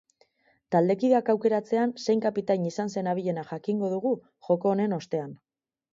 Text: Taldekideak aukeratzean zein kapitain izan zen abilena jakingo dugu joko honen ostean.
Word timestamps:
Taldekideak 0.75 1.27
aukeratzean 1.33 1.93
zein 2.05 2.25
kapitain 2.25 2.65
izan 2.71 2.89
zen 2.97 3.11
abilena 3.13 3.47
jakingo 3.53 3.93
dugu 3.95 4.15
joko 4.49 4.73
honen 4.75 4.97
ostean. 5.03 5.41